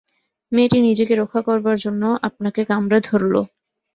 [0.51, 3.33] মেয়েটি নিজেকে রক্ষা করবার জন্যে আপনাকে কামড়ে ধরল।